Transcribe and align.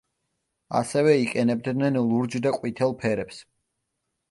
ასევე 0.79 1.13
იყენებდნენ 1.25 2.01
ლურჯ 2.09 2.39
და 2.47 2.55
ყვითელ 2.59 2.99
ფერებს. 3.05 3.41